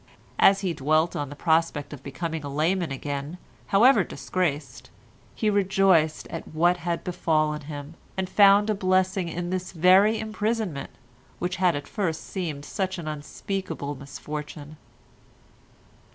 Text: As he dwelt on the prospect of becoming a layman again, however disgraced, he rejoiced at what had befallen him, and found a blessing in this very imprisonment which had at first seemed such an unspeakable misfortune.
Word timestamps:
As 0.39 0.61
he 0.61 0.73
dwelt 0.73 1.15
on 1.15 1.29
the 1.29 1.35
prospect 1.35 1.93
of 1.93 2.01
becoming 2.01 2.43
a 2.43 2.49
layman 2.49 2.91
again, 2.91 3.37
however 3.67 4.03
disgraced, 4.03 4.89
he 5.35 5.47
rejoiced 5.47 6.27
at 6.29 6.47
what 6.47 6.77
had 6.77 7.03
befallen 7.03 7.61
him, 7.65 7.93
and 8.17 8.27
found 8.27 8.71
a 8.71 8.73
blessing 8.73 9.29
in 9.29 9.51
this 9.51 9.71
very 9.73 10.17
imprisonment 10.17 10.89
which 11.37 11.57
had 11.57 11.75
at 11.75 11.87
first 11.87 12.23
seemed 12.25 12.65
such 12.65 12.97
an 12.97 13.07
unspeakable 13.07 13.93
misfortune. 13.93 14.77